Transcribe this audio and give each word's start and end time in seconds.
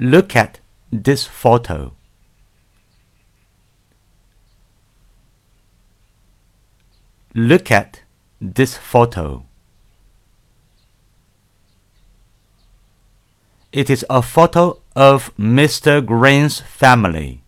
Look 0.00 0.36
at 0.36 0.60
this 0.92 1.26
photo. 1.26 1.92
Look 7.34 7.72
at 7.72 8.02
this 8.40 8.76
photo. 8.76 9.44
It 13.72 13.90
is 13.90 14.06
a 14.08 14.22
photo 14.22 14.80
of 14.94 15.36
Mr. 15.36 16.04
Green's 16.06 16.60
family. 16.60 17.42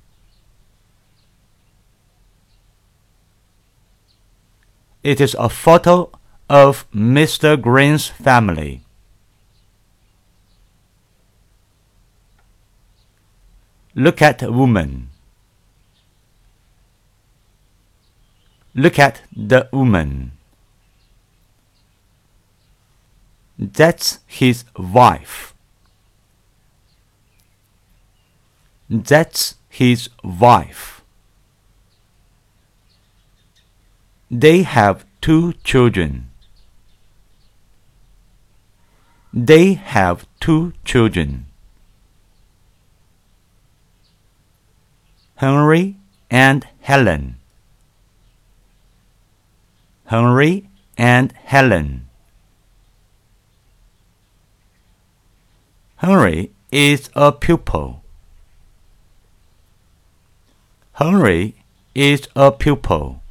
It 5.05 5.21
is 5.21 5.37
a 5.39 5.49
photo 5.49 6.11
of 6.49 6.85
Mr. 6.93 7.61
Green's 7.61 8.09
family. 8.09 8.85
Look 13.95 14.23
at 14.23 14.39
the 14.39 14.53
woman. 14.53 15.09
Look 18.75 18.99
at 18.99 19.23
the 19.35 19.69
woman. 19.73 20.33
That's 23.59 24.21
his 24.27 24.65
wife. 24.77 25.55
That's 28.89 29.57
his 29.69 30.09
wife. 30.23 31.03
They 34.31 34.63
have 34.63 35.05
two 35.21 35.53
children. 35.65 36.31
They 39.35 39.75
have 39.75 40.27
two 40.41 40.73
children. 40.85 41.50
Henry 45.41 45.97
and 46.31 46.67
Helen. 46.83 47.37
Henry 50.05 50.69
and 50.99 51.33
Helen. 51.33 52.11
Henry 55.97 56.51
is 56.71 57.09
a 57.15 57.33
pupil. 57.33 58.03
Henry 60.93 61.55
is 61.95 62.29
a 62.37 62.53
pupil. 62.53 63.23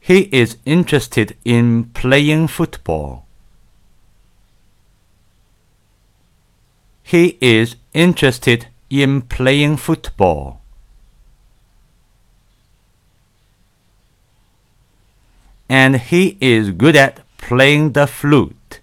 He 0.00 0.20
is 0.32 0.56
interested 0.64 1.36
in 1.44 1.90
playing 1.92 2.48
football. 2.48 3.26
He 7.06 7.36
is 7.42 7.76
interested 7.92 8.68
in 8.88 9.20
playing 9.22 9.76
football. 9.76 10.62
And 15.68 15.96
he 15.96 16.38
is 16.40 16.70
good 16.70 16.96
at 16.96 17.20
playing 17.36 17.92
the 17.92 18.06
flute. 18.06 18.80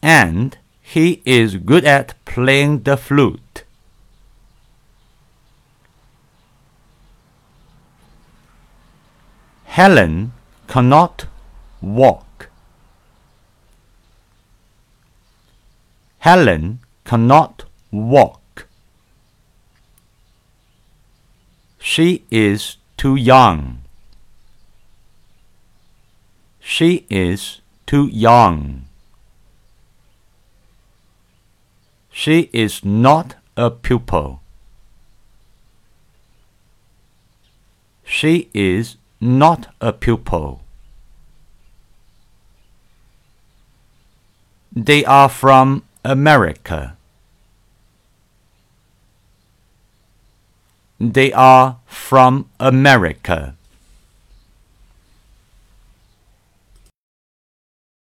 And 0.00 0.56
he 0.80 1.20
is 1.24 1.56
good 1.56 1.84
at 1.84 2.14
playing 2.24 2.84
the 2.84 2.96
flute. 2.96 3.64
Helen 9.64 10.32
cannot 10.68 11.26
walk. 11.80 12.48
Helen 16.24 16.78
cannot 17.04 17.64
walk. 17.90 18.66
She 21.78 22.24
is 22.30 22.78
too 22.96 23.14
young. 23.14 23.82
She 26.60 27.04
is 27.10 27.60
too 27.84 28.06
young. 28.06 28.86
She 32.10 32.48
is 32.54 32.82
not 32.82 33.36
a 33.54 33.70
pupil. 33.70 34.40
She 38.02 38.48
is 38.54 38.96
not 39.20 39.74
a 39.78 39.92
pupil. 39.92 40.62
They 44.74 45.04
are 45.04 45.28
from 45.28 45.83
America. 46.04 46.96
They 51.00 51.32
are 51.32 51.78
from 51.86 52.50
America. 52.60 53.56